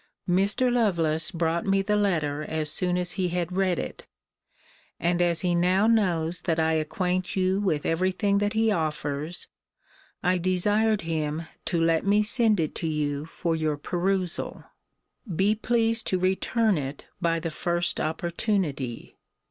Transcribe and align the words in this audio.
Mr. 0.27 0.73
Lovelace 0.73 1.29
brought 1.29 1.67
me 1.67 1.83
the 1.83 1.95
letter 1.95 2.41
as 2.43 2.71
soon 2.71 2.97
as 2.97 3.11
he 3.11 3.27
had 3.27 3.51
read 3.55 3.77
it: 3.77 4.07
and 4.99 5.21
as 5.21 5.41
he 5.41 5.53
now 5.53 5.85
knows 5.85 6.41
that 6.41 6.59
I 6.59 6.73
acquaint 6.73 7.35
you 7.35 7.59
with 7.59 7.85
every 7.85 8.11
thing 8.11 8.39
that 8.39 8.53
he 8.53 8.71
offers, 8.71 9.47
I 10.23 10.39
desired 10.39 11.01
him 11.01 11.43
to 11.65 11.79
let 11.79 12.03
me 12.03 12.23
send 12.23 12.59
it 12.59 12.73
to 12.77 12.87
you 12.87 13.27
for 13.27 13.55
your 13.55 13.77
perusal. 13.77 14.63
Be 15.35 15.53
pleased 15.53 16.07
to 16.07 16.17
return 16.17 16.79
it 16.79 17.05
by 17.21 17.39
the 17.39 17.51
first 17.51 17.99
opportunity. 18.01 19.19